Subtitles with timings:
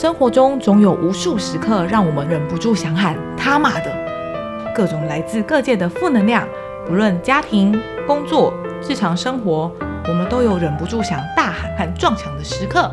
[0.00, 3.94] 生活中总有无数时刻让我们忍不住想喊他妈的，
[4.74, 6.48] 各种来自各界的负能量，
[6.86, 8.50] 不论家庭、工作、
[8.88, 9.70] 日常生活，
[10.08, 12.90] 我们都有忍不住想大喊和撞墙的时刻。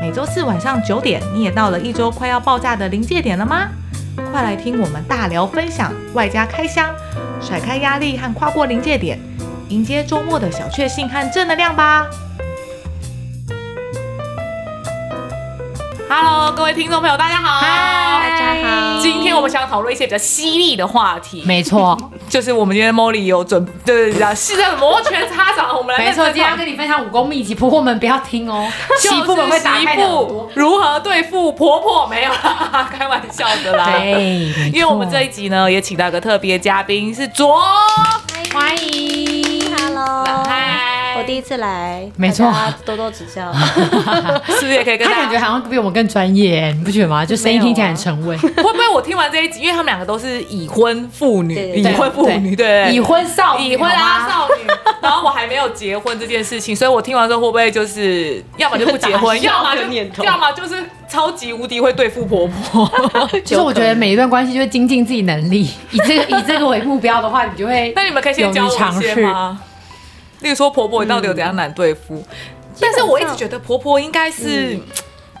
[0.00, 3.66] 每周四晚上九点，你也到了一周快要爆炸的临界点了吗？
[4.30, 6.88] 快来听我们大聊分享，外加开箱，
[7.40, 9.18] 甩开压力和跨过临界点，
[9.70, 12.06] 迎接周末的小确幸和正能量吧
[16.08, 17.60] ！Hello，各位听众朋友，大家好！
[17.60, 19.00] 嗨大家好！
[19.00, 21.42] 今天我们想讨论一些比较犀利的话题。
[21.46, 21.96] 没错，
[22.28, 26.06] 就是我们今天 Molly 有准，对对对，是在，摩拳擦掌，我们来。
[26.06, 28.66] 没错，今天要跟你分享武功秘籍，婆婆们不要听哦，
[28.98, 30.02] 媳妇们会打开的。
[30.54, 32.06] 如何对付婆婆？
[32.06, 33.86] 没有啦， 开玩笑的啦。
[33.98, 37.60] 对，因为我们这一集呢，也请到一个特别嘉宾，是卓，
[38.52, 39.07] 欢迎
[41.38, 42.52] 一次来，没错，
[42.84, 43.52] 多多指教。
[44.46, 45.14] 是不是也可以跟他？
[45.14, 47.24] 他感觉好像比我们更专业，你不觉得吗？
[47.24, 48.38] 就声音听起来很沉稳。
[48.38, 54.64] 会不会我听完这一集，因为他们两个都是已婚妇女，已婚妇女，对，已婚少女，已婚啊少女。
[55.00, 62.90] 然后我还没有结婚这件事情，所以我听完之后会不会就是，要么就不结婚， 要么就，要么就是超级无敌会对付婆婆。
[63.44, 67.92] 其 实我觉得每一段关系就会精进自己能力，以这个以这个为目标的话，你就会。
[67.94, 69.60] 那你们可以先教我一些吗？
[70.40, 72.16] 例如说婆婆到底有怎样难对付？
[72.16, 72.24] 嗯、
[72.80, 74.82] 但是我一直觉得婆婆应该是，嗯、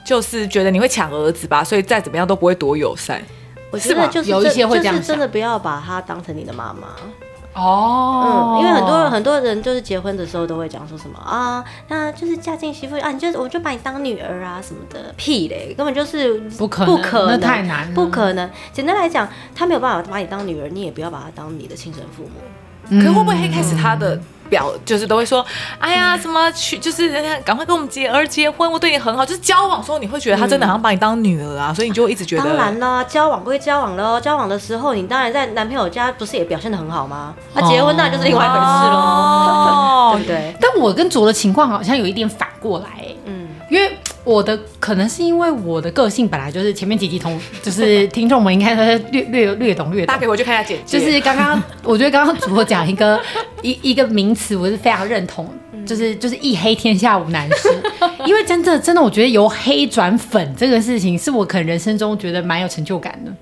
[0.04, 3.22] 就是觉得你会抢儿子吧，所以再怎么样都不会多友善。
[3.70, 6.88] 我觉得就是有一些会这样，就是真的不要把她当成你的妈妈
[7.60, 8.56] 哦。
[8.56, 18.50] 嗯，因为很多很多人就是结婚的时候都会讲说什么啊，那就是嫁进媳妇啊，你就我就把你当女儿啊什么的，屁嘞，根本就是不可能，不可能，那太难，不可能。
[18.72, 22.40] 简单来讲，他没有办法把你当女儿，你也不要把他当你的亲生父母。
[22.88, 24.18] 嗯、可会不会一开始他的？
[24.48, 25.44] 表就是都会说，
[25.78, 29.24] 哎呀，什么去，就是人家赶快跟我们结儿结婚，我对你很好。
[29.24, 32.44] 就是交往的时候，你会觉得他真的好像把你当女儿啊，嗯、所以你就会一直觉得。
[32.44, 37.34] 当然啦，交往归交往喽，交往的时候，你当然在男朋友家不是也表现得很好吗？
[37.54, 40.54] 那、哦、结婚当然就是另外一回事喽，哦、 对不对？
[40.60, 43.96] 但我跟卓的情况好像有一点反过来，嗯，因为。
[44.24, 50.98] 我的可能是因为我的个性本来就是前面几集同 就是听众们应该都是略略略懂略懂，大家可以回去看一下简介。
[50.98, 53.20] 就是刚刚我觉得刚刚主播讲一个
[53.62, 55.48] 一一个名词，我是非常认同，
[55.86, 57.82] 就是就是一黑天下无难事。
[58.28, 63.32] 因为真的真的，我觉得由黑转粉这个事情，是我可能人生中觉得蛮有成就感的。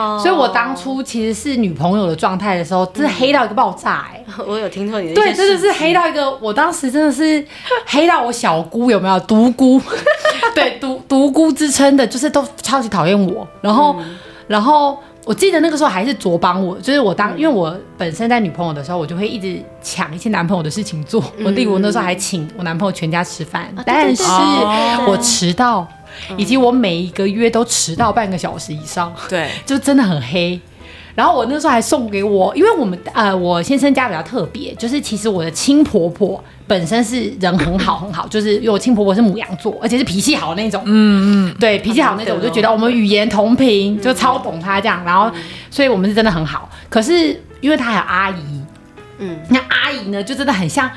[0.00, 4.24] 哦，所以我当初其实是女朋友的状态的时候，真的黑到一个爆炸哎！
[4.46, 7.44] 我有听说你的对，真的是黑到一个，我当时真的是
[7.86, 9.82] 黑到我小姑有没有独孤？
[10.54, 13.46] 对，独独孤之称的，就是都超级讨厌我。
[13.60, 14.96] 然后，嗯、然后
[15.26, 21.20] 我记得那个时候还是卓帮我，就是我当，嗯、因为我本身在女朋友的时候，我就会一直抢一些男朋友的事情做。
[21.36, 24.22] 嗯、我例如那时候还请我男朋友全家吃饭，嗯、但是
[25.08, 25.84] 我迟到，
[26.36, 30.60] 以及我每一个月都迟到半个小时以上，对， 就真的很黑。
[31.16, 45.34] 然后我那时候还送给我，因为我们呃，我先生家比较特别，就是其实我的亲婆婆本身是人很好很好， 就是因为我亲婆婆是母羊座，而且是脾气好的那种，嗯嗯，对，脾气好那种，我就觉得我们语言同频，就超懂她这样，然后
[45.70, 46.70] 所以我们是真的很好。
[46.90, 47.28] 可是
[47.62, 48.60] 因为她还有阿姨，
[49.18, 50.90] 嗯，那阿姨呢就真的很像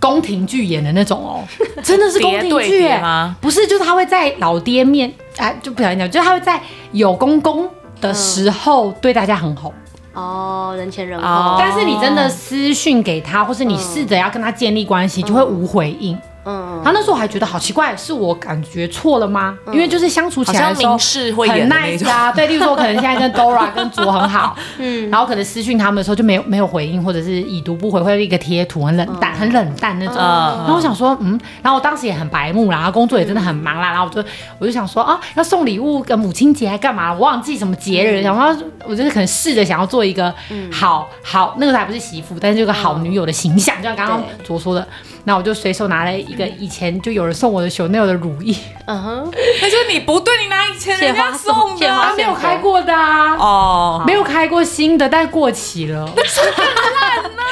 [0.00, 1.44] 宫廷剧演的那种哦，
[1.84, 3.36] 真的是宫廷剧吗？
[3.42, 6.58] 不是，就是她会在老爹面，哎，就不小心讲，就是她会在
[6.92, 7.68] 有公公。
[8.00, 9.72] 的时候对大家很好。
[10.14, 16.18] 哦，人前人后，但是你真的私讯给他，或是你试着要跟他建立关系，就会无回应。
[16.46, 19.58] 嗯，他那时候我还觉得好奇怪，是我感觉错了吗？
[19.72, 30.16] 因为就是相处起来的时候很 nice 啊， 对，例如说我可能现在跟 Dora 跟卓很好，嗯，然后可能私讯他们的时候就没有没有回应，或者是已读不回，或者一个贴图很冷淡很冷淡那种。
[30.16, 34.28] 然后我想说，嗯，然后我当时也很白目，然后工作也真的很忙啦，然后我就
[34.60, 37.12] 我就想说啊，要送礼物跟母亲节还干嘛？
[37.12, 38.54] 我忘记什么节日，然后
[38.86, 40.32] 我就是可能试着想要做一个
[40.70, 44.86] 好好那个时候还不是媳妇，但是这个好女友的形象，就像刚刚卓说的。
[45.26, 48.56] 那我就随手拿了一个以前就有人送我的 Chanel 的乳液，
[48.86, 49.30] 嗯哼，
[49.60, 57.42] 他说你不对，你拿以前人家送的，他没有开过的啊，哦，没有开过新的，但过期了， 那是很烂呢。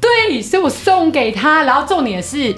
[0.00, 2.56] 对，所以我送给他，然后重点是。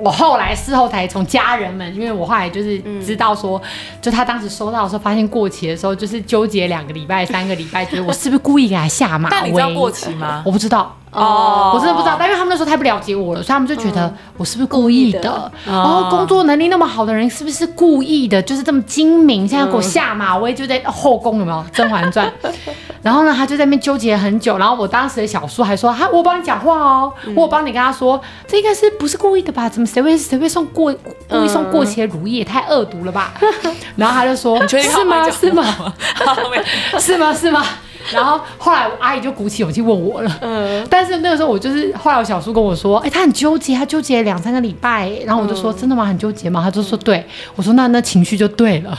[0.00, 3.68] 我后来事后才从家人们，因为我后来就是知道说，嗯、
[4.02, 9.30] 就他当时收到的时候，发现过期的时候，就是纠结两个礼拜、三个礼拜，觉得我是不是故意给他下马威？
[9.38, 10.42] 但你知道过期吗？
[10.44, 12.16] 我不知道哦，我真的不知道。
[12.18, 15.50] 但因为他们那时候太不了解我了，所以他们就觉得我是不是故意的？
[15.66, 18.42] 然后、工作能力那么好的人，是不是故意的？
[18.42, 22.30] 就是这么精明，现在给我下马威，就在后宫有没有《甄嬛传》？
[23.02, 24.56] 然后呢，他就在那边纠结很久。
[24.56, 29.68] 然后我当时的小叔还说：“哈，我帮你讲话哦，嗯、我帮你跟他说，这应该是不是故意的吧？
[29.68, 30.94] 怎么谁会谁会送过
[31.28, 33.34] 故意送过期的乳液，也太恶毒了吧？
[33.96, 35.30] 然后他就说：“是吗？
[35.30, 35.64] 是吗？
[36.98, 37.32] 是吗？
[37.34, 37.62] 是吗？”
[38.12, 40.38] 然后后来我阿姨就鼓起勇气问我了。
[40.40, 40.86] 嗯。
[40.90, 46.04] 但是那个时候我就是后来我小叔跟我说：“哎，他很纠结，他纠结两三个礼拜。”然后我就说：“真的吗？
[46.04, 47.24] 很纠结吗？”他就说：“对。”
[47.56, 48.96] 我说：“那那情绪就对了。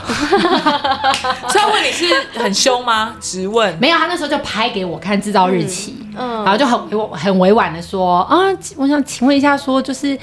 [1.48, 2.06] 所以问你是
[2.38, 3.16] 很凶吗？
[3.20, 3.76] 直问。
[3.78, 8.38] 没有，他那时候就拍给我看制造日期，嗯，然后就很委很委婉的说：“啊，
[8.76, 10.18] 我想请问一下，说就是。”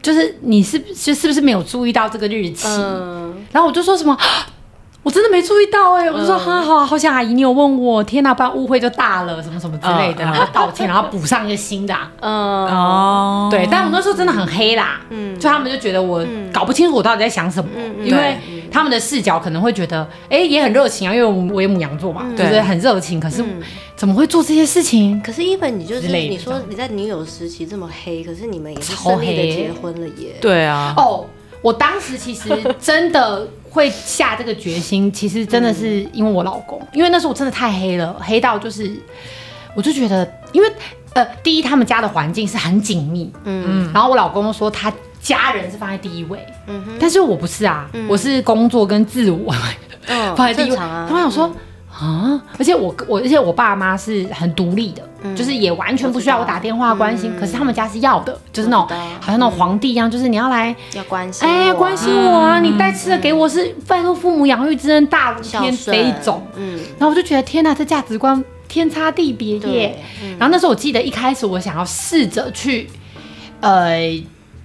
[0.00, 2.68] 就是你是就是不是没有注意到这个日期？
[2.68, 4.16] 嗯、然后我就说什么，
[5.08, 12.12] 我真的没注意到哎、欸，我就说哈好，好像阿姨你有问我，天哪，不然误会就大了，什么什么之类的，然后道歉，然后补上一个新的、啊。
[12.20, 16.22] 嗯哦，对，但我那时候真的很黑啦，嗯，就他们就觉得我
[16.52, 18.36] 搞不清楚我到底在想什么，嗯、因为
[18.70, 23.42] 他们的视角可能会觉得，哎、欸，也很热情啊，因为我我也母羊座嘛，对、嗯，就是很热情，可是。
[23.42, 23.62] 嗯
[23.98, 25.20] 怎么会做这些事情？
[25.20, 30.36] 可是伊粉，你就是你说你在女友时期这么黑，可是你们也是顺利的结婚了耶。
[30.40, 30.94] 对啊。
[30.96, 31.26] 哦，
[31.60, 32.48] 我当时其实
[32.80, 38.90] 真的会下这个决心，其实真的是因为我老公，因为那时候我真的太黑了，黑到就是，
[39.74, 40.72] 我就觉得，因为
[41.14, 49.52] 呃，第一他们家的环境是很紧密，嗯，然后我老公说他家人是放在第一位，嗯哼，但是我不是啊，我是工作跟自我
[50.36, 51.52] 放在第一位，他们想说。
[51.98, 52.40] 啊！
[52.56, 57.34] 而且我我而且我爸妈是很独立的，嗯、就是也完全不需要我打电话关心。
[57.36, 58.86] 可是他们家是要的，嗯、就是那种
[59.20, 62.60] 好像那种皇帝一样，就是你要来要关心，哎，关心我啊！
[62.60, 66.46] 嗯、你带吃的给我是拜托父母养育之恩大如天这一种。
[66.54, 69.98] 嗯，然后我就觉得天哪，这价值观天差地别耶。
[70.22, 72.88] 嗯、然后那时候我记得一开始我想要试着去
[73.60, 73.98] 呃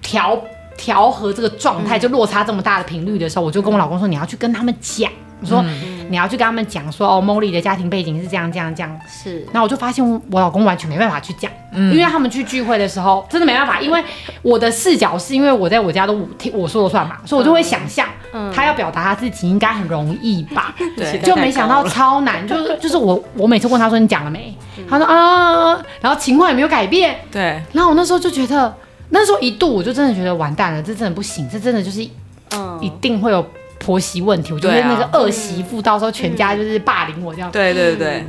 [0.00, 0.40] 调
[0.76, 5.10] 调和这个状态，就落差这么大的频率的时候，我就跟我老公说，你要去跟他们讲。
[5.40, 5.64] 我说，
[6.08, 9.00] 你要去跟他们讲说，哦，Molly 的家庭背景是这样这样这样。
[9.06, 9.40] 是。
[9.52, 14.02] 然后我就发现我老公完全没办法去讲，嗯，因为他们去聚会的时候真的没办法，因为
[14.42, 18.08] 我的视角是因为我在我家都听我说了算嘛，所以我就会想象，
[18.54, 20.74] 他要表达他自己应该很容易吧？
[20.96, 21.18] 对。
[21.18, 24.56] 就没想到超难，就是就是我我每次问他说你讲了没？
[24.88, 27.16] 他说啊，然后情况也没有改变。
[27.30, 27.60] 对。
[27.72, 28.74] 然后我那时候就觉得，
[29.10, 32.08] 那时候一度我就真的觉得完蛋了，这真的不行，这真的就是，
[32.56, 33.44] 嗯，一定会有。
[33.84, 37.50] 婆媳问题，我觉得那个二媳妇到时候全家就是霸凌我这样。
[37.50, 38.24] 对对对。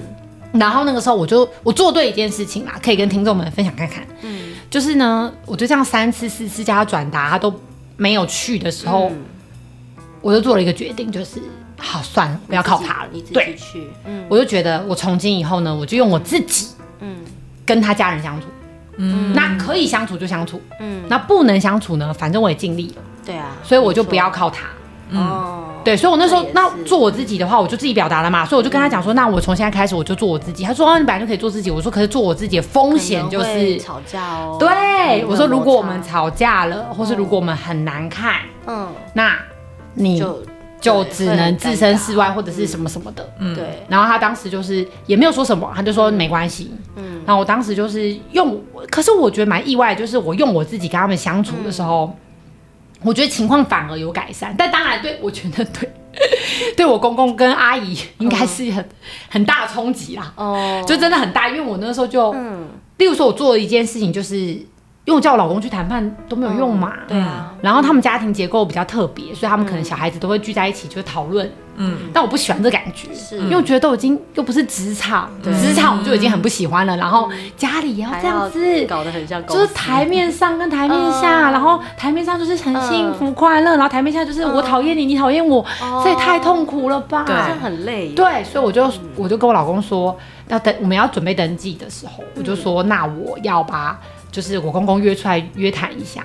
[0.53, 4.05] 然后那个时候我就我做对一件事情啦，可以跟听众们分享看看。
[4.21, 4.53] 嗯。
[4.69, 7.53] 就是呢，我就这样三次四次叫他转达，他都
[7.95, 9.11] 没有去的时候，
[10.21, 11.41] 我就做了一个决定，就是
[11.77, 13.09] 好算了，不要靠他了。
[13.11, 13.87] 你自己去。
[14.05, 14.25] 嗯。
[14.27, 16.67] 我就觉得我从今以后呢，我就用我自己，
[16.99, 17.17] 嗯，
[17.65, 18.47] 跟他家人相处。
[18.97, 19.33] 嗯。
[19.33, 20.61] 那可以相处就相处。
[20.79, 21.03] 嗯。
[21.07, 23.01] 那不能相处呢，反正我也尽力了。
[23.25, 23.55] 对啊。
[23.63, 24.67] 所以我就不要靠他。
[25.11, 30.63] 嗯，对，所以我那时候那做我自己的话，我就自己表达了嘛，所以我就跟他讲说，那我从现在开始我就做我自己。
[30.63, 31.69] 他说，哦，你本来就可以做自己。
[31.69, 34.57] 我说，可是做我自己的风险就是吵架哦。
[34.59, 38.33] 对，我说如果我们吵架了，或是如果我们很难看，
[38.65, 39.37] 嗯，那
[39.93, 40.41] 你就
[40.81, 43.29] 就只能置身事外或者是什么什么的。
[43.39, 43.83] 嗯，对。
[43.87, 46.71] 然后他当时就是也没有说什么，他就说没关系。
[46.95, 48.59] 嗯，然后我当时就是用，
[48.89, 52.11] 可是我觉得蛮意外，就是我用我自己跟他们相处的时候。
[53.05, 55.89] 我觉得情况反而有改善，但当然对我觉得对，
[56.75, 58.89] 对我公公跟阿姨应该是很、嗯、
[59.29, 60.33] 很大的冲击啦。
[60.35, 62.67] 哦，就真的很大，因为我那个时候就，嗯，
[62.97, 64.59] 例如说我做了一件事情，就是。
[65.07, 67.53] 因为我叫我老公去谈判都没有用嘛，对啊。
[67.61, 71.97] 然后他们家庭结构比较特别，所以他们可能小孩子都会聚在一起就讨论，嗯。
[72.13, 76.95] 但我不喜欢这感觉，是因为我觉得都已经又不是职场，职场我就已经很不喜欢了。
[76.97, 85.65] 然后家里也要这样子，搞得很像，就是台面上跟台面下，然后台面上就是很幸福快乐，然后台面下就是我讨厌你，你讨厌我，
[86.03, 87.23] 这也太痛苦了吧？
[87.25, 88.09] 对，很累。
[88.09, 90.17] 对，所以我就我就跟我老公说，
[90.47, 93.99] 要等我们要准备登记的时候，我就说那我要把。
[94.35, 96.21] 就是我公公约出来约谈一下，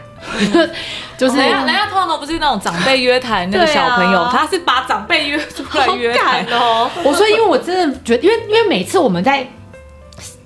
[1.16, 6.44] 就是人家人家通常都不是那种长辈约谈那个小朋友，他是把长辈约出来约谈。
[6.46, 6.90] 哦。
[7.04, 9.46] 我说，因为我真的觉得，因为因为每次我们在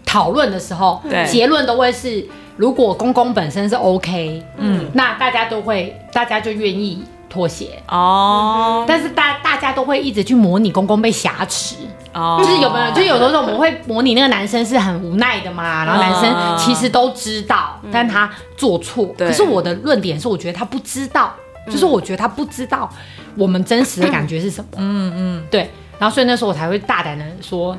[0.05, 2.23] 讨论的时候，结论都会是，
[2.59, 7.03] 如果公公本身是 OK，嗯，那大家都会，大家就愿意
[7.35, 8.85] 妥协哦。
[8.87, 11.75] 但是大大家都会一直去模拟公公被挟持。
[12.15, 12.93] 哦，就是有没有？
[12.93, 19.13] 就有的时候我们会模拟那个男生是很无奈的嘛，然后男生其实都知道，但他做错。
[19.19, 21.35] 可是我的论点是，我觉得他不知道，
[21.67, 22.89] 就是我觉得他不知道
[23.37, 24.71] 我们真实的感觉是什么。
[24.77, 25.69] 嗯嗯，对。
[25.99, 27.77] 然后所以那时候我才会大胆的说，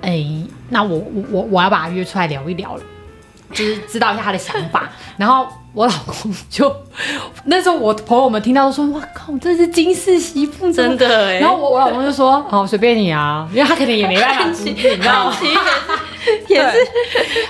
[0.00, 0.24] 哎，
[0.68, 2.82] 那我我我我要把他约出来聊一聊了，
[3.52, 4.88] 就是知道一下他的想法。
[5.16, 5.48] 然后。
[5.74, 6.74] 我老公就
[7.44, 15.36] 那时候，我朋友们听到都说：“哇靠，这是金氏媳妇，真的哎。”然后我我老公就说：“好，随便你啊，因为他肯定也没办法阻止，你知道吗？
[16.48, 16.78] 也是，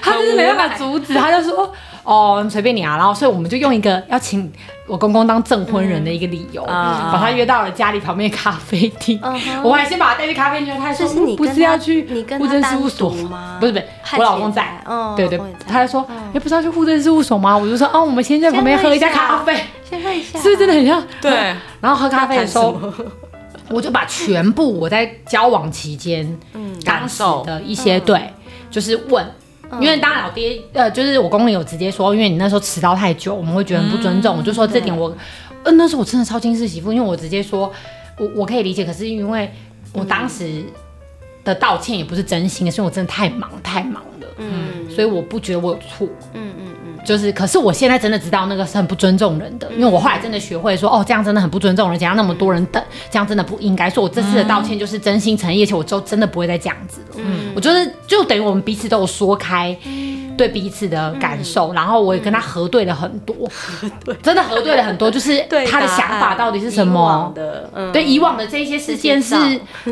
[0.01, 1.73] 他就是没办法阻止，他就说
[2.05, 2.97] ：‘哦，随便你啊。
[2.97, 4.51] 然后所以我们就用一个要请
[4.87, 9.19] 我公公当证婚人的一个理由，嗯、把他约到了家里旁边咖啡厅。
[9.23, 12.05] 嗯、我还先把他带去咖啡厅，他还说是你不是要去
[12.39, 13.59] 户政事务所吗？
[13.61, 13.85] 不是不是，
[14.17, 14.83] 我老公在。
[14.87, 17.57] 嗯，对对，他就说，哎，不是要去户政事务所吗？
[17.57, 19.57] 我就说，哦，我们先在旁边喝一下咖啡，
[19.89, 21.03] 先喝一下，是不是真的很像？
[21.21, 21.55] 对。
[21.81, 22.79] 然后喝咖啡的时候。
[23.71, 28.31] 我就把全部我在交往期间，嗯，感受的一些对，
[28.71, 29.27] 就是问，
[29.81, 34.37] 因为当老爹，呃，就是我公公有直接说，因为你那时候迟到太久，我们会觉得很不尊重。
[34.37, 35.15] 我就说这点我，
[35.65, 37.73] 呃，那时候我真的超轻视媳妇，因为我直接说，
[38.19, 39.51] 我我可以理解，可是因为
[39.93, 40.65] 我当时
[41.45, 46.67] 的道歉也不是真心的，是因为我真的太忙太忙了，嗯，所以我不觉得我有错，嗯嗯。
[47.05, 53.91] 就是，可是我现在真的知道那个是很不尊重人的，因为我后来真的学会说，哦，这样真的很不尊重人，怎样那么多人等，这样真的不应该。
[53.91, 57.17] 说我这次的道歉就是真心诚意，而且我之后真的不会再这样子了。
[57.17, 59.77] 嗯，我觉得就等于我们彼此都有说开，
[60.37, 63.35] 对彼此的感受，然后我也跟他核对了很多，
[64.23, 67.35] 真的核对了很多，就是他的想法到底是什么？
[67.93, 69.35] 对以往的这些事件是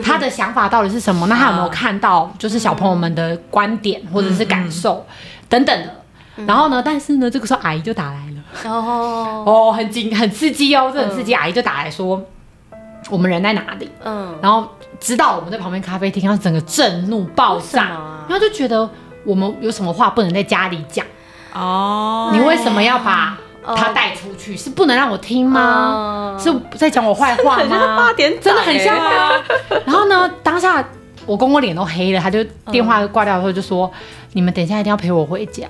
[0.02, 1.26] 他的想法到底是什么？
[1.26, 5.05] 那他有没有看到就是小朋友们的观点或者是感受
[5.49, 6.00] 等等的？
[6.47, 6.82] 然后呢？
[6.85, 8.70] 但是呢，这个时候阿姨就打来了。
[8.70, 11.32] 哦哦，很紧，很刺激哦，这很刺激。
[11.32, 12.20] 阿姨就打来说，
[13.09, 13.90] 我们人在哪里？
[14.04, 14.35] 嗯。
[14.42, 14.68] 然后
[14.99, 17.85] 知道我们在旁边咖啡厅，然后整个震怒爆炸，
[18.28, 18.88] 然后就觉得
[19.25, 21.06] 我们有什么话不能在家里讲？
[21.54, 22.30] 哦。
[22.32, 24.56] 你为什么要把他带出去？
[24.56, 26.37] 是不能让我听吗？
[26.38, 28.12] 是在讲我坏话吗？
[28.16, 29.32] 真的很像吗？
[29.87, 30.85] 然后呢，当下
[31.26, 32.42] 我公公脸都黑了，他就
[32.73, 33.88] 电话挂掉的时候就说
[34.32, 35.68] ：“你们等一下一定要陪我回家。”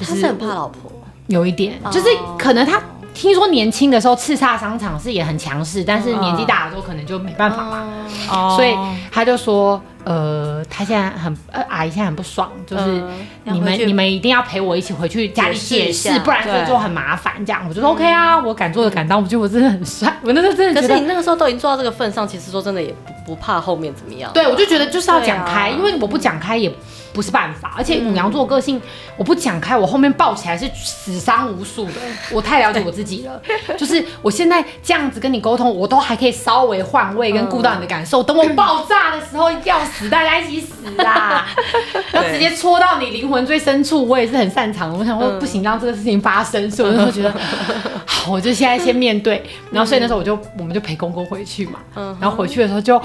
[0.00, 0.90] 他是很怕老婆，
[1.26, 2.80] 有一点，就是可能他
[3.12, 8.74] 听说年轻的时候叱咤商场是也很强势，但是年纪大了之后可能就没办法嘛，所以
[9.10, 13.02] 他就说，呃，他现在很呃阿姨现在很不爽，就是
[13.44, 17.62] 你们你们一定要陪我一起回去家里解释，不然就就很麻烦这样。
[17.68, 20.16] 我就说 OK 啊，我敢做的敢当，我觉得我真的很帅。
[20.22, 24.30] 我那时候真的，可是你那个时候都已经做到这个份上，其实说真的也不不怕后面怎么样。
[24.32, 26.72] 对，我就觉得就是要讲开，因为我不讲开也。
[27.20, 28.80] 不是办法，而且牡羊座个性，
[29.18, 31.92] 我不讲开，我后面抱起来是死伤无数的。
[32.32, 33.42] 我太了解我自己了，
[33.76, 38.22] 就是我现在这样子跟你沟通，我都还可以稍微换位跟顾到你的感受。
[38.22, 41.46] 等我爆炸的时候，要死大家一起死啊！
[42.14, 44.98] 要直接戳到你灵魂最深处，我也是很擅长。
[44.98, 47.34] 我想说不行，让这个事情发生，所以我就觉得
[48.06, 49.44] 好，我就现在先面对。
[49.70, 51.80] 然后所以那时候我就我们就陪公公回去嘛。
[52.18, 52.98] 然后回去的时候就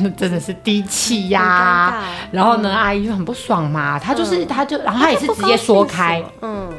[0.00, 2.02] 那 真的是低气压。
[2.32, 3.28] 然后呢，阿姨就很。
[3.28, 3.98] 不爽嘛？
[3.98, 6.72] 她就是，她就，然后她也是直接说开，嗯，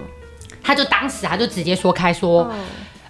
[0.64, 2.52] 她就当时她就直接说开说，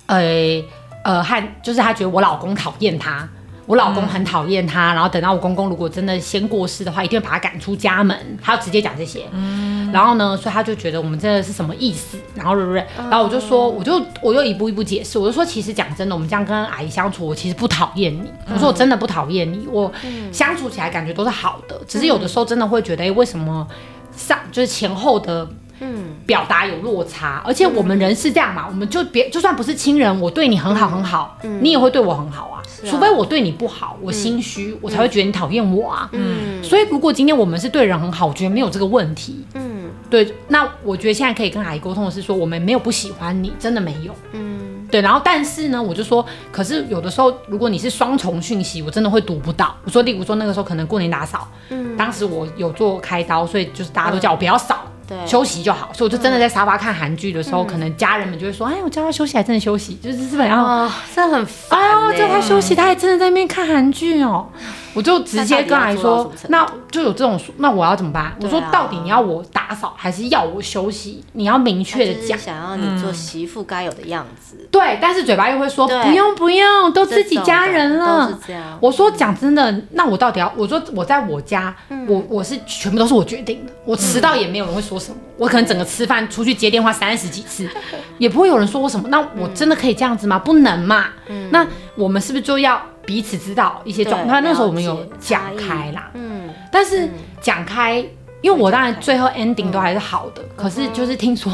[0.07, 0.61] 呃
[1.05, 3.25] 呃，和就是她觉得我老公讨厌他，
[3.69, 12.17] 我老公很讨厌他，然后等到我公公如果真的先过世的话，一定会把他赶出家门，他要直接讲这些，嗯，然后呢，所以他就觉得我们真的是什么意思？
[12.33, 12.83] 然后对不对？
[12.97, 19.91] 然后我就说，我就我就一步一步解释，我就说，其实讲真的，我们这样跟阿姨相处，我其实不讨厌你，我说我真的不讨厌你，我
[20.31, 23.67] 相处起来感觉都是好的，只是有的时候真的会觉得，哎，为什么
[24.15, 25.47] 上就是前后的。
[25.79, 32.61] 嗯，表达有落差，而且我们人是这样嘛，我们就别就算不是亲人，我对你很好很好，你也会对我很好啊。
[32.85, 36.09] 除非我对你不好，我心虚，我才会觉得你讨厌我啊。
[36.13, 39.45] 嗯，所以如果今天我们是对人很好，我觉得没有这个问题。
[39.55, 44.15] 嗯，对，那我觉得现在可以跟阿姨沟通的是说，我们没有不喜欢你，真的没有。
[44.31, 49.75] 嗯，对，然后但是呢，我就说，可是有的时候如果你是双重讯息，我真的会读不到。
[49.83, 54.85] 我说，例如说那个时候可能过年打扫，嗯，当时我有做开刀，所以就是大家都叫我不要扫。
[55.25, 61.79] 休息就好，所以我就真的在沙发看韩剧的时候，可能家人们就会说：“哎，我叫他休息，还真的休息，就是基本上，真的很烦。
[61.79, 64.47] 哦叫他休息，他还真的在那边看韩剧哦。”
[64.95, 71.23] 我就直接跟阿姨说：“那就有这种，那我要怎么办？”我说：“到底你要我打扫，还是要我休息？
[71.33, 78.35] 你要明确的讲，想要你做媳妇该有的样子。”对，但是嘴巴又会说：“不用不用，都自己家人了。”
[78.81, 80.51] 我说：“讲真的，那我到底要？
[80.57, 81.73] 我说我在我家，
[82.07, 85.17] 我我是全部都是我决定的，我迟到也没有人会说什么。
[85.37, 87.69] 我可能整个吃饭出去接电话三十几次，
[88.19, 89.07] 也不会有人说我什么。
[89.09, 90.37] 那我真的可以这样子吗？
[90.37, 91.05] 不能嘛。
[91.51, 91.65] 那
[91.95, 97.09] 我们是不是就要？”彼此知道一些状态，那时候我们有讲开啦，嗯，但是
[97.41, 98.05] 讲开，
[98.41, 101.51] 因为我当然最后 ending 都还是好的，可是就是听说，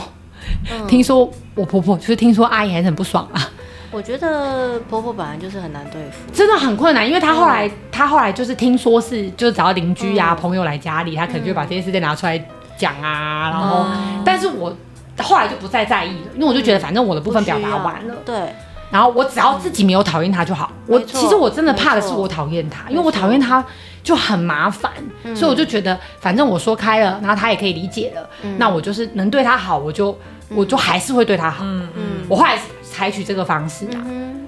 [0.85, 3.49] 听说我婆婆就是听说阿姨还是很不爽啊。
[3.89, 12.37] 我觉得婆婆本来就是很难对付，真的很困难，因为她后来她后来就是听说是就是找到邻居啊朋友来家里，她可能就把这件事再拿出来
[12.77, 13.85] 讲啊，然后，
[14.25, 14.75] 但是我
[15.19, 18.53] 后来就不再在意了，因为我就觉得反正我的部分表达完了，对。
[18.91, 20.71] 然后我只要自己没有讨厌他就好。
[20.85, 23.63] 我其实我真的怕的是我讨厌他，因为我讨厌他
[24.03, 24.91] 就很麻烦，
[25.35, 30.17] 所以我就觉得反正我说开了，然后他也可以理解了，那我就是能对他好，我就
[30.49, 31.63] 我就还是会对他好。
[31.65, 33.99] 嗯嗯，我后来采取这个方式啊。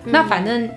[0.06, 0.70] 那反正，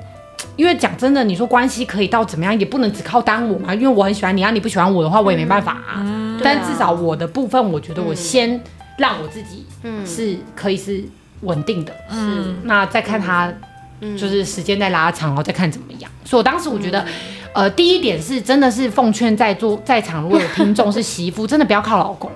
[0.56, 3.74] 因为讲真的，你说关系可以到怎么样，也不能只靠单我嘛。
[3.74, 6.38] 因为我很喜欢你，啊，你不喜欢我的话，我也没办法啊。
[6.42, 8.60] 但至少我的部分，我觉得我先
[8.98, 9.66] 让我自己
[10.06, 11.04] 是可以是
[11.42, 11.92] 稳定的。
[12.10, 13.52] 是，那再看他。
[14.16, 16.10] 就是时间在拉长，然后再看怎么样。
[16.24, 17.04] 所以我当时我觉得，
[17.52, 22.32] 呃，第一点是真的是奉劝在座在场如果有听众是媳妇， 真的不要靠老公，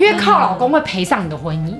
[0.00, 1.74] 因为靠老公会赔上你的婚姻。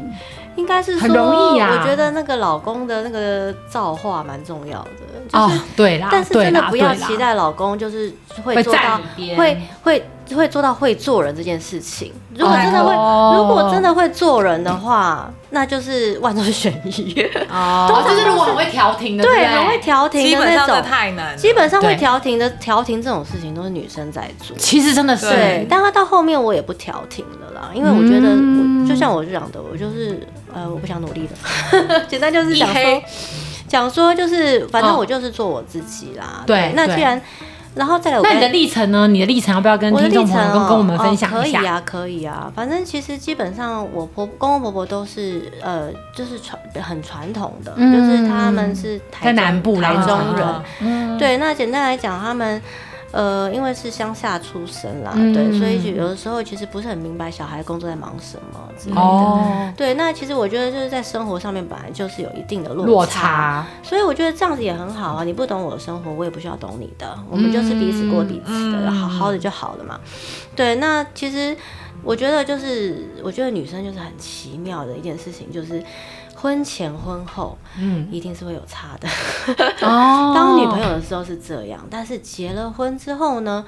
[0.57, 1.71] 应该是很容易啊。
[1.73, 4.91] 我觉得那个老公的那个造化蛮重要的。
[5.33, 6.09] 哦，对啦。
[6.11, 8.13] 但是真的不要期待老公就是
[8.45, 9.01] 会做到
[9.37, 12.13] 会会会做到会做人这件事情。
[12.35, 12.93] 如果真的会，
[13.37, 17.15] 如果真的会做人的话，那就是万中选一。
[17.51, 21.37] 哦， 就是如果很会调停的，对，很会调停的那种，太难。
[21.37, 24.57] 基本上会调停的调停这种事情都是女生在做。
[24.57, 25.67] 其实真的是，对。
[25.69, 32.01] 但他到后面我也不调停了啦，因为我觉得我就像我讲的，我就是呃，我不想努力了。
[32.09, 33.03] 简单就是想说，
[33.69, 36.43] 讲说就是反正我就是做我自己啦。
[36.47, 37.21] 对，那既然。
[37.77, 39.07] 然后再来，那你的历程呢？
[39.07, 41.61] 你的历程要不要跟听众朋友跟跟我们分享一下？
[41.61, 42.51] 可以啊，可以啊。
[42.55, 51.19] 反正其实基本上，我婆公公婆婆都是呃，就是传很传统的，就是他们是在南部台中人。
[51.19, 52.61] 对，那简单来讲，他们。
[53.17, 59.01] 呃，因为是乡下出生啦，嗯、对，所以有的时候其实不是很明白小孩工作在忙什么之类的。
[59.01, 65.25] 哦、对，那其实我觉得就是在生活上面本来就是有一定的落差，落差，所以我觉得这样子也很好啊。
[65.25, 69.99] 你不懂我的生活，我也不需要懂你的，我们就是彼此过彼此的，嗯、好好的就好了嘛。
[70.55, 71.57] 对，那其实
[72.03, 75.83] 我觉得就是，我觉得女生就是很奇妙的一件事情，就是。
[76.37, 79.09] 婚前婚后，嗯，一定是会有差的。
[79.87, 83.65] 哦， 当女朋友的时候是这样，但是结了婚之后呢，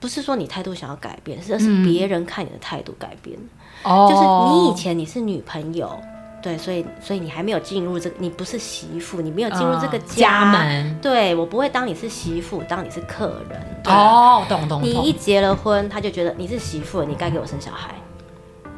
[0.00, 3.38] 不是说你态度想要改变，是是别人看你的态度改变。
[3.84, 5.96] 哦，就是你以前你是女朋友，
[6.42, 10.98] 对，所以所以你还没有进入这个，你不是媳妇，你没有进入这个家门。
[11.00, 13.82] 对，我不会当你是媳妇，当你是客人。
[13.84, 14.82] 哦，懂懂懂。
[14.82, 17.94] 你一结了婚，他就觉得你是媳妇，你该给我生小孩。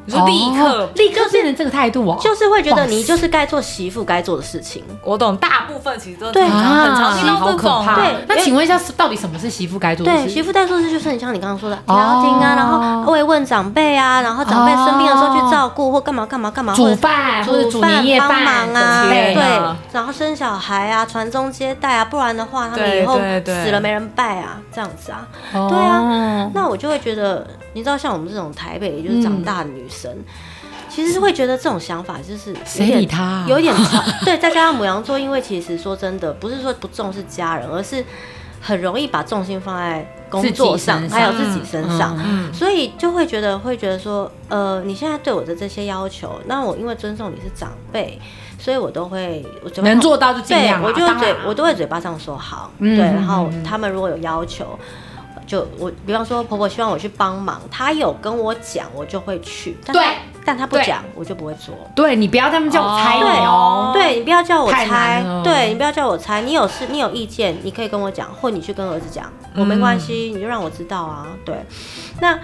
[0.08, 4.82] 就立刻立刻变成这个态度哦，就是会觉得你就是该做媳妇该做的事情。
[5.02, 7.96] 我懂，大部分其实都对很常见，好可怕。
[7.96, 10.24] 对，那请问一下，到底什么是媳妇该做的事？
[10.24, 19.34] 对，媳妇该做的事就是很像你刚刚说的调停啊，然后慰问长辈啊，然后长辈生病的时候去照顾或干嘛干嘛干嘛，煮饭或者煮年夜饭帮忙啊，对，
[19.92, 27.46] 然后生小孩啊，传宗接代啊，不然的话他们以后死了没人拜啊，这样子啊，对啊，那我就会觉得。
[27.74, 30.24] 你知道，像我们这种台北就是长大的女生，嗯、
[30.88, 33.72] 其实是会觉得这种想法就是有点他、啊，有点
[34.24, 34.36] 对。
[34.38, 38.04] 再加上母羊座，因为其实说真的，不是说不重视家人，而是
[38.60, 48.18] 很容易把重心放在工作上，还有自己身上，嗯嗯、所以就会觉得会觉得说，呃，你现在对我的这些要求，那我因为尊重你是长辈，
[48.58, 53.04] 所以我都会，我就能做到就尽量，我就嘴我都会嘴巴上说好，嗯、对。
[53.04, 54.78] 然后他们如果有要求。
[55.46, 59.78] 就我，比方说婆婆希望我去帮忙，她有跟我讲，我就会去。
[59.86, 60.04] 对，
[60.44, 61.74] 但他不讲，我就不会做。
[61.94, 66.40] 对，你不要他们叫我猜哦，对，你不要叫我猜，对，你不要叫我猜。
[66.42, 71.26] 你有事，你有意见，你可以跟我讲，或你去跟儿子讲，我没关系，你就让我知道啊。
[71.44, 71.54] 对，
[72.20, 72.38] 那。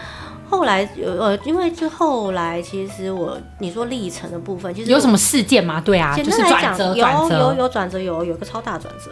[0.47, 5.81] 后来有呃，因为就后来，其实我你说历程的部分，其实有什么事件吗？
[5.81, 9.11] 对啊，简单来讲，有有有转折，有有个超大转折。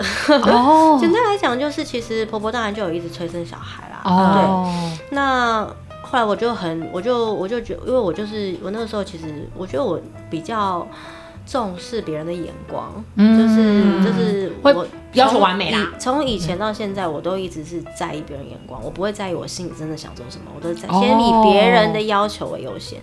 [0.52, 4.02] 哦， 简单来讲，就是其实婆婆当然就有一直催生小孩啦。
[4.04, 4.70] 哦，
[5.10, 5.16] 对。
[5.16, 5.66] 那
[6.12, 10.86] 后来我就很，我就我就觉得，因为我就是我那个时候，其实我觉得我比较。
[11.44, 15.92] 重视别人的眼光，嗯、就是就是我要求完美啦。
[15.98, 23.00] 从以前到现在，我都一直是在意别人眼光，我不会在意我心里真的想做什么，我都在先以别人的要求为优先。
[23.00, 23.02] 哦、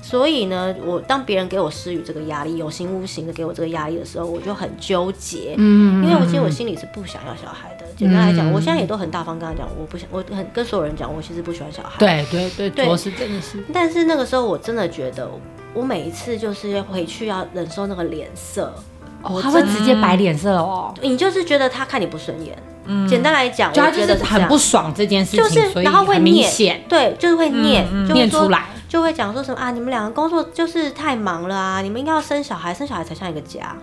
[0.00, 5.56] 所以呢，我当别人给我施予这个压力，有形无形的给我这个压力的时候，我就很纠结。
[5.58, 7.83] 嗯，因为我其实我心里是不想要小孩的。
[7.96, 11.90] 简单来讲，我现在也都很大方跟他讲，我不想，我很跟所有人讲，我其实不喜欢小孩。
[11.98, 13.64] 对对对，对，我是真的是。
[13.72, 15.30] 但是那个时候，我真的觉得。
[15.76, 18.72] 我每一次就是回去要忍受那个脸色，
[19.22, 20.94] 哦，他会直接摆脸色哦。
[21.02, 26.48] 你就是觉得他看你不顺眼，嗯，简单来讲，我觉得很不爽这件事情，就是然后会念，
[26.88, 33.76] 对，就是会念，念出来，就会讲说什么啊，你们两个工作就是太忙了啊，你们应该要生小孩，生小孩才像一个家。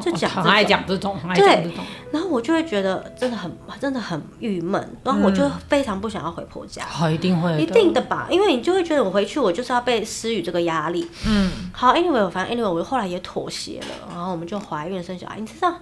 [0.00, 1.70] 就讲很爱讲这种，对，
[2.10, 6.84] 然后我就会觉得真的很真的很郁闷，然后我就非常不想要回婆家。
[6.84, 11.08] 好，一定会，一定的吧，因为你就会觉得我回去我就是要被施予这个压力。
[11.26, 15.38] 嗯，好，anyway，反正 anyway，我后来也妥协了，然后我们就怀孕生小孩。
[15.38, 15.74] 你知道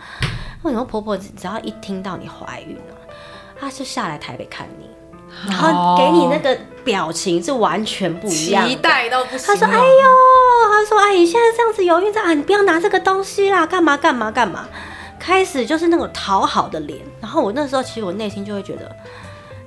[0.63, 2.95] 为什么婆婆只要一听到你怀孕了，
[3.59, 4.89] 她就下来台北看你，
[5.47, 9.47] 然后给你那个表情是完全不一样，期待到不行。
[9.47, 9.83] 他说：“哎呦。”
[10.71, 14.67] 他说：“哎，你现在这样子犹豫着啊，你不要拿这个东西啦，干嘛干嘛干嘛。”
[15.19, 18.91] 开始就是那种讨好的脸，然后我那时候其实我内心就会觉得。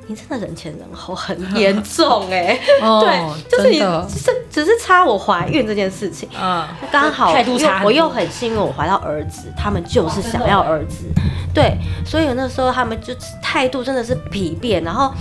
[0.08, 3.78] 你真的人前人后很严重 哎、欸，哦、对，就是你
[4.10, 11.06] 只是只是差我怀孕这件事情，嗯，刚好态度差，我又很幸运我怀到儿子，他们就是想要儿子，
[11.54, 15.14] 对，所以那时候他们就态度真的是疲变，然后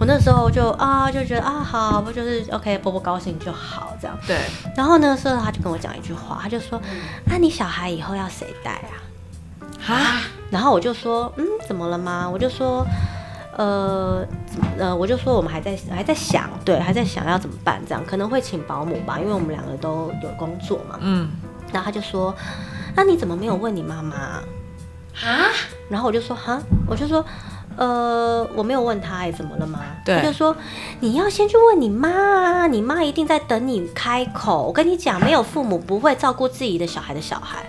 [0.00, 4.40] 我那时候就啊就觉得啊好，不就是 OK，波波高兴就好这样，对，
[4.74, 6.80] 然后那个时候他就跟我讲一句话，他就说，
[7.26, 8.96] 那、啊、你小孩以后要谁带啊？
[9.86, 12.28] 啊，然后我就说，嗯，怎么了吗？
[12.28, 12.84] 我就说。
[13.56, 14.24] 呃，
[14.78, 20.96] 呃，我就说我们还在还在想，对，还在想要怎么办，这样可能会请保姆吧，因为我们两个都有工作嘛。
[21.00, 21.28] 嗯，
[21.70, 22.34] 然后他就说，
[22.94, 24.16] 那你怎么没有问你妈妈？
[24.16, 25.50] 啊？
[25.90, 27.22] 然后我就说，哈，我就说，
[27.80, 29.80] 呃，我没有问他，哎，怎么了吗？
[30.04, 30.54] 对，他就说
[31.00, 34.66] 你要先去问你妈，你妈一定在等你开口。
[34.66, 37.64] 我跟你讲，没有父母不会照顾自己的小孩的小孩。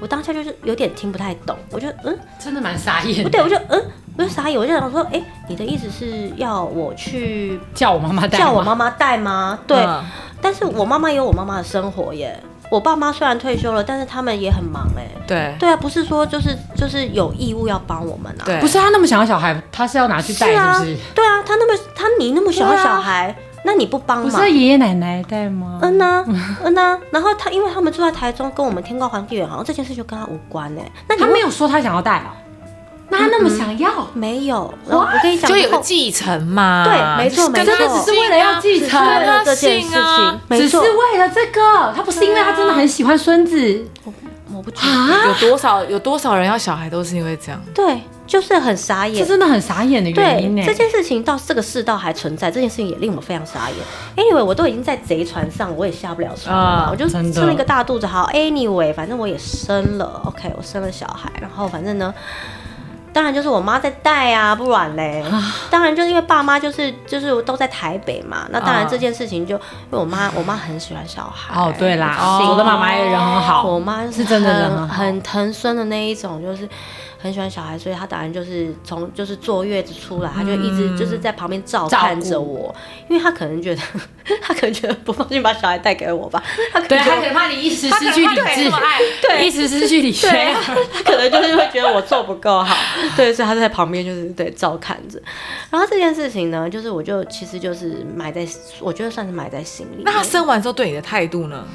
[0.00, 3.22] 我当下就是有点听不太懂，我就嗯，真的蛮傻眼。
[3.22, 3.84] 不对，我就嗯。
[4.16, 9.56] 我就傻眼，我就想说，哎、欸，你的意思是要我去叫我妈妈带，叫我妈妈带吗？
[9.64, 10.02] 对，嗯、
[10.40, 12.36] 但是我妈妈有我妈妈的生活耶。
[12.70, 15.08] 我爸妈虽然退休了，但是他们也很忙哎。
[15.26, 18.44] 对，对啊，不是说就是就是有义务要帮我们啊。
[18.44, 20.92] 对，不是他那么想要小孩，他是要拿去带，是不是？
[20.94, 24.30] 啊、对啊，他那么他你那么想要小孩，啊、那你不帮吗？
[24.30, 25.78] 不是爷爷奶奶带吗？
[25.82, 26.24] 嗯呐、啊，
[26.64, 27.00] 嗯呐、啊。
[27.10, 30.90] 然后他因为他们住在台中，跟我们天高皇帝远，好像这件事就跟他无关哎。
[31.08, 32.34] 那他没有说他想要带啊。
[33.10, 34.06] 那他那么想要？
[34.12, 36.84] 没有，我跟你讲，就有个继承嘛。
[36.84, 38.88] 对，没错，没错，真的只是为了要继承
[39.44, 43.86] 这件事情，只是为了这个，他不是因为他真的很喜欢孙子。
[44.04, 44.12] 我
[44.54, 47.60] 我不觉得有多少有多少人要小孩都是因为这样。
[47.74, 50.56] 对，就是很傻眼，这真的很傻眼的原因。
[50.64, 53.78] 这件事情到这个世道还存在，这件事情也令我非常傻眼。
[54.16, 58.06] Anyway，我都已经在贼船上，我也下不了船了，我就生了一个大肚子。
[58.06, 62.12] 好，Anyway，反正我也生了，OK，我生了小孩，然后反正呢。
[63.12, 65.24] 当然就是我妈在带啊，不然嘞。
[65.70, 71.54] 当然就是因为爸妈就是就是都在台北嘛，那当然这件事情就因为我妈我妈很喜欢小孩。
[71.54, 76.68] 哦，对啦，我的妈妈也人很好，我妈是真的很很疼孙的那一种，就是。
[77.20, 82.72] 很喜欢小孩，所以他当然就是从就是坐月子出来，他就一直就是在旁边照看着我，
[83.08, 83.82] 因为他可能觉得
[84.40, 86.40] 他可能觉得不放心把小孩带给我吧，
[86.72, 88.70] 他对他可能怕你一时失去理智，
[89.20, 92.76] 对，一时失去理智，他可能就是会觉得我做不够好，
[93.16, 95.20] 对，所以他在旁边就是对照看着。
[95.70, 98.46] 然后这件事情呢，就是我就其实就是埋在，
[98.80, 100.02] 我觉得算是埋在心里。
[100.04, 101.66] 那他生完之后对你的态度呢？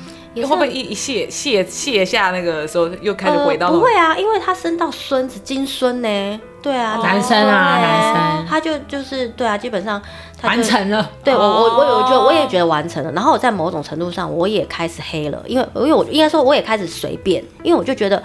[0.41, 3.73] 会不会一一卸卸卸下那个时候又开始回到、呃？
[3.73, 10.01] 不会啊，因为他生到孙子金孙呢，对啊，男生啊，男生，他就就是对啊，基本上
[10.41, 11.07] 他完成了。
[11.23, 18.21] 对我我我有觉得我也觉得完成了，然后我在某种程度上我也开始黑了，因为因为我应该说我也开始随便，因为我就觉得。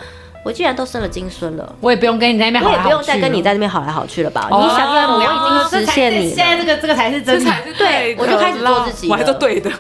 [0.49, 4.49] 我既然都生了金孙了，我也不用跟你在那边，我也不用再跟你在那边好来好去了吧？
[4.51, 9.71] 你想要我已经实现你，现在这个这个才是真的，对，我就开始做自己，我还是对 的，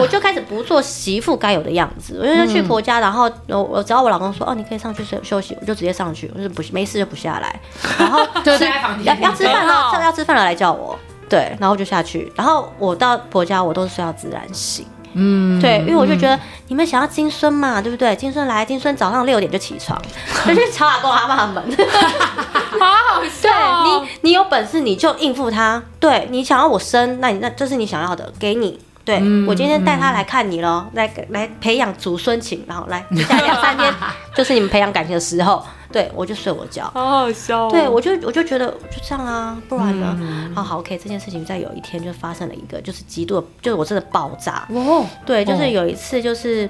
[0.00, 7.60] 我就开始不做媳妇该有的样子，我就去婆家，然后我我只要我老公说哦，你可以上去休休息，我就直接上去，我就不没事就不下来，
[7.96, 8.64] 然后 就是
[9.04, 14.84] 要要吃饭了，要吃饭了来叫我，对，然后就下去，然后我到婆家我都是睡到自然醒。
[15.20, 18.14] 嗯，对，因为我就觉得你们想要金孙嘛，对不对？
[18.14, 20.00] 金孙来，金孙早上六点就起床，
[20.46, 21.62] 就去敲阿公阿嬷门，
[22.78, 23.82] 好好笑哦。
[23.84, 25.82] 对你，你有本事你就应付他。
[25.98, 28.78] 对你想要我生，那你那这是你想要的，给你。
[29.04, 33.92] 对我今天带他来看你喽，来来培养祖孙情，然后来接下来两三天
[34.36, 35.64] 就是你们培养感情的时候。
[35.90, 37.70] 对，我就睡我觉，好好笑哦。
[37.70, 40.14] 对，我就我就觉得就这样啊，不然呢？
[40.20, 44.68] 嗯、好好，OK，这件事情在有一天就发生了一个，就是极度的，就是我真的爆炸。
[44.68, 46.68] 哦，对，就是有一次，就是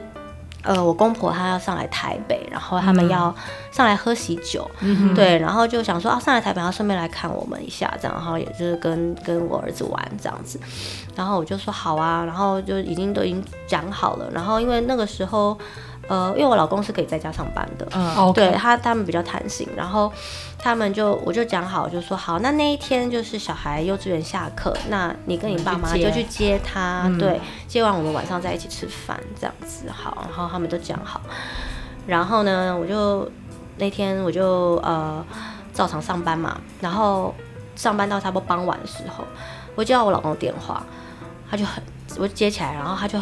[0.63, 3.35] 呃，我公婆他要上来台北，然后他们要
[3.73, 10.61] 上来喝喜酒，嗯、对，然后就想说啊，上来台北，然后顺便来看我们一下，这样，然后也就是跟跟我儿子玩这样子，
[11.17, 15.59] 然后我就说好啊，然后就已经都已经讲好了，然后因为那个时候。
[16.09, 18.33] 呃，因为我老公是可以在家上班的，嗯，okay.
[18.33, 20.11] 对他他们比较弹性，然后
[20.59, 31.21] 他们就我就讲好，就说好，那那一天就是小孩幼稚园下课，那你跟你爸妈就去接他，嗯、对，接完我们晚上在一起吃饭，这样子好，然后他们都讲好，
[32.07, 33.31] 然后呢，我就
[33.77, 35.23] 那天我就呃
[35.75, 37.35] 照常上班嘛，然后
[37.77, 39.25] 上班到差不多傍晚的时候，
[39.75, 40.83] 我接到我老公的电话，
[41.51, 41.85] 他就很，
[42.19, 43.21] 我接起来，然后他就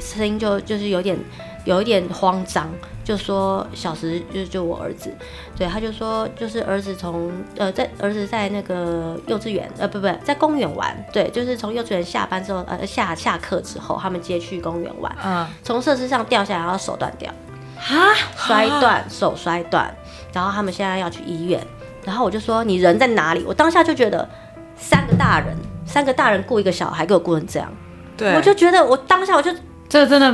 [0.00, 1.16] 声音就就是有点。
[1.64, 2.70] 有一点慌张，
[3.02, 5.10] 就说小时就就我儿子，
[5.56, 17.32] 对，他就说就是儿子从呃在儿子在那个幼稚园呃不不在公园玩，对，就是从幼稚园下班之后呃下下课之后，他们接去公园玩，嗯，从设施上掉下来，然后手断掉，
[17.78, 19.90] 啊，摔断手摔断，
[20.32, 21.66] 然后他们现在要去医院，
[22.04, 23.42] 然后我就说你人在哪里？
[23.46, 24.28] 我当下就觉得
[24.76, 27.72] 三个大人三个大人雇一个小孩给我雇成这样，
[28.18, 29.50] 对，我就觉得我当下我就。
[29.88, 30.28] 这真的，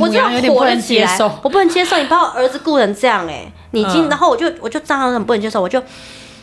[0.00, 5.82] 我这样火了起来，我不能接受你把我儿子雇成这样哎、欸，你今、嗯、然后我就我就这样很不能接受，我就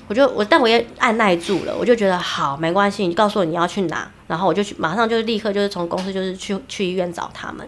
[0.07, 7.67] 我就我但我也按耐住了，我就觉得好没关系，你告诉我你要去哪，然后我就去马上就立刻就是从公司就是去去医院找他们，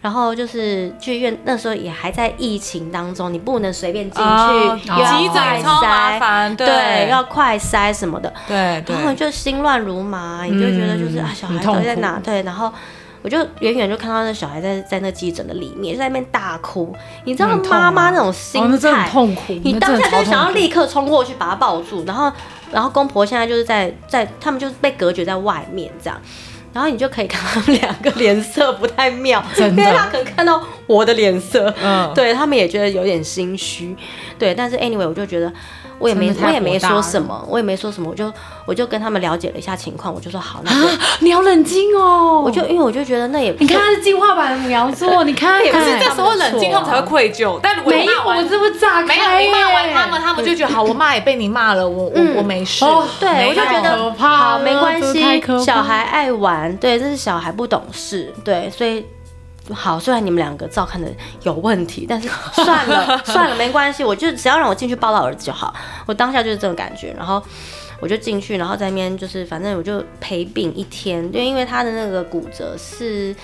[0.00, 12.72] 然后就是去医院那时候也还在疫情当中，你不能随便进去，哦、要快筛，对，对，要快筛什么的，对，对，然后就心乱如麻，你就觉得就是、嗯、啊小孩都在哪，对，然后。
[13.24, 16.94] 我就远远就看到那小孩在在那急诊的里面，就在那边大哭。
[17.24, 19.54] 你知道妈妈那种心态，痛苦。
[19.64, 22.30] 你当下就想要立刻冲过去把他抱住，然后
[22.70, 26.20] 然后公婆现在就是在在他们就是被隔绝在外面这样，
[26.74, 33.96] 然后你就可以看他们两个脸色不太妙，因为他可能看到我的脸色，嗯，对他们也觉得有点心虚，
[34.38, 35.50] 对，但是 anyway 我就觉得。
[36.04, 38.30] 我也没我也没说什么，我也没说什么，我就
[38.66, 40.88] 我就跟他们了解了一下情况，我就说好，那就
[41.20, 45.98] 你好冷静哦，我就因为我就觉得那也你看他是进化版的牡羊座， 你看也不是。
[45.98, 52.84] 这时候冷静他们才会愧疚，但没有我这么炸开，没有你骂完他们，他们就觉得好，我骂也被你骂了，我我我没事，
[53.18, 59.06] 对，我就觉得好没关系，小孩爱玩，对，这是小孩不懂事，对，所以。
[59.72, 61.08] 好，虽然你们两个照看的
[61.42, 65.72] 有问题，但是 算了算了，没关系，我就只要让我进去抱到儿子就好。
[66.04, 67.42] 我当下就是这种感觉，然后
[68.00, 73.34] 我就进去，然后在那边就是反正我就陪病一天，对，因为他的那个骨折是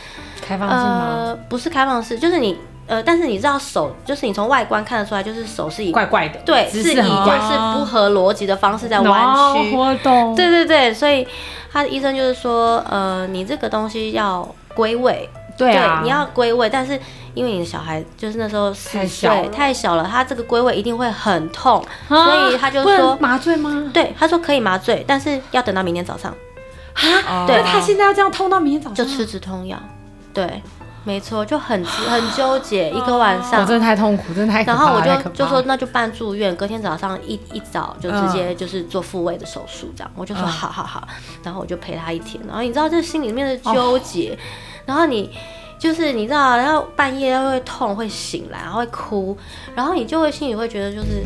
[0.42, 1.06] 开放式吗？
[1.08, 11.26] 呃，不是开放式，就是你呃，但是你知道手，就是你从外观看得出来，就是手是以怪怪的，对，是以就是不合逻辑的方式在弯曲，活动，对对对，所以
[11.72, 15.26] 他的医生就是说，呃，你这个东西要归位。
[15.68, 16.98] 对，你要归位，但是
[17.34, 23.90] 因为你的小孩就是那时候四岁，太小了，他这个归位一定会很痛，所以他就说麻醉吗？
[23.92, 26.34] 对，他说可以麻醉，但是要等到明天早上。
[27.26, 29.78] 啊，对，他现在要这样痛到明天早上，就吃止痛药。
[30.34, 30.62] 对，
[31.04, 34.62] 没错，就很很纠结，一个晚上，真的太痛苦，真的太。
[34.64, 41.06] 然后我就就说那就办住院，隔天早上一一早就直接就是做复位的手术，这样我就说好好好，
[41.42, 44.38] 然后我就陪他一天，然后你知道这心里面的纠结。
[44.90, 45.30] 然后你
[45.78, 49.38] 就是你知道，然后半夜会痛，会醒来，然后会哭，
[49.76, 51.22] 然后你就会心里会觉得就是。